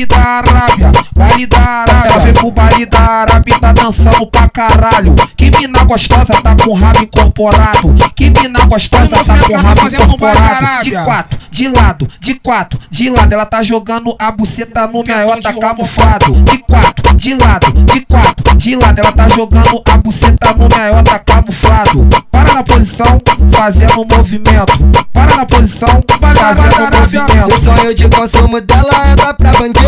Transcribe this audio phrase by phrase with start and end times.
[0.00, 2.10] baile da Arábia, baile da Arábia.
[2.10, 5.14] Ela vem pro baile da Arábia e tá dançando pra caralho.
[5.36, 7.94] Que mina gostosa tá com o rabo incorporado.
[8.14, 10.84] Que mina gostosa tá com o rabo incorporado.
[10.84, 13.32] De quatro, de lado, de quatro, de lado.
[13.32, 16.32] Ela tá jogando a buceta no meiota camuflado.
[16.42, 18.98] De quatro, de lado, de quatro, de lado.
[18.98, 22.08] Ela tá jogando a buceta no meiota camuflado.
[22.30, 23.18] Para na posição,
[23.54, 24.78] fazendo movimento.
[25.12, 26.00] Para na posição,
[26.38, 27.54] fazendo movimento.
[27.54, 29.79] O sonho de consumo dela é dar pra bandido.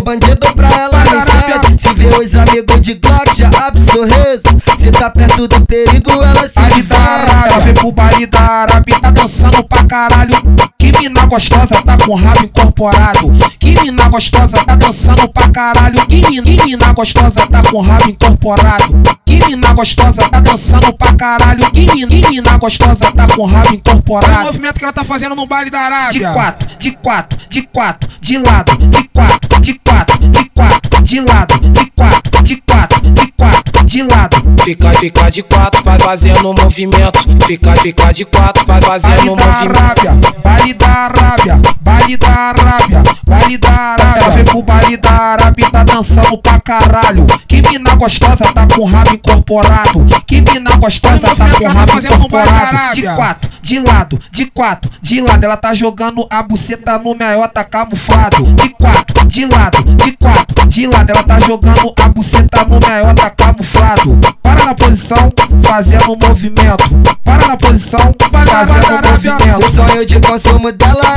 [0.00, 1.78] For bandido, pra ela serve.
[1.78, 4.48] Se vê os amigos de Glock, já abre sorriso.
[4.78, 9.00] Se tá perto do perigo, ela se Baile da Arábia, vem pro baile da Arábia
[9.00, 10.34] tá dançando pra caralho.
[10.78, 13.30] Que mina gostosa tá com o rabo incorporado.
[13.58, 16.06] Que mina gostosa tá dançando pra caralho.
[16.06, 19.19] Que mina, que mina gostosa tá com o rabo incorporado.
[19.50, 21.68] Que mina gostosa tá dançando pra caralho.
[21.72, 24.44] Que mina, que mina gostosa tá com o rabo Olha o incorporado.
[24.44, 26.28] movimento que ela tá fazendo no baile da Arábia.
[26.28, 31.20] De quatro, de quatro, de quatro, de lado, de quatro, de quatro, de quatro, de
[31.20, 34.36] lado, de quatro, de quatro, de quatro, de lado.
[34.62, 37.18] Fica, fica de quatro, faz fazendo movimento.
[37.44, 39.78] Fica, fica de quatro, faz fazendo Baile da movimento.
[39.80, 40.12] Arábia,
[40.44, 44.22] baile da Arábia, baile da Arábia, baile da Arábia.
[44.22, 47.26] Ela vem pro baile da Arábia tá dançando pra caralho.
[47.46, 50.06] Que mina gostosa tá com o rabo incorporado.
[50.26, 52.94] Que mina gostosa o tá com o tá rabo incorporado.
[52.94, 55.44] De quatro, de lado, de quatro, de lado.
[55.44, 58.44] Ela tá jogando a buceta no meiota camuflado.
[58.54, 61.10] De quatro, de lado, de quatro, de lado.
[61.10, 64.18] Ela tá jogando a buceta no meiota camuflado.
[64.42, 65.28] Para na posição,
[65.64, 66.90] fazendo movimento.
[67.24, 69.72] Para na posição, fazendo O movimento.
[69.72, 71.09] sonho de consumo dela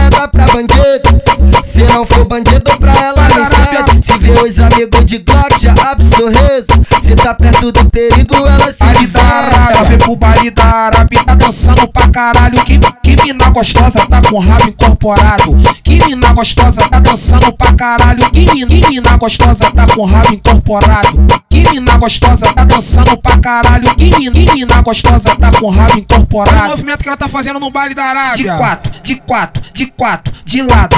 [1.93, 4.01] não for bandido, pra ela não serve.
[4.01, 6.83] Se vê os amigos de Glock, já abre sorriso.
[7.01, 11.35] Se tá perto do perigo, ela se Arábia, ela vem pro baile da Arábia tá
[11.35, 12.57] dançando pra caralho.
[12.65, 15.55] Que, que mina gostosa tá com rabo incorporado.
[15.83, 18.31] Que mina gostosa tá dançando pra caralho.
[18.31, 21.27] Que mina, que mina gostosa tá com rabo incorporado.
[21.49, 23.95] Que mina gostosa tá dançando pra caralho.
[23.95, 26.67] Que mina, que mina gostosa tá com rabo Olha o incorporado.
[26.69, 28.09] movimento que ela tá fazendo no baile da De
[28.49, 28.55] Arábia.
[28.55, 30.95] quatro, de quatro, de quatro, de lado,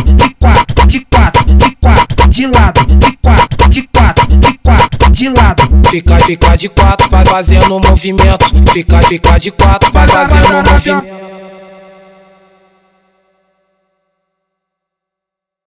[5.96, 8.46] Fica, fica de quatro, faz fazendo movimento.
[8.74, 11.25] Fica, fica de quatro, faz fazendo movimento.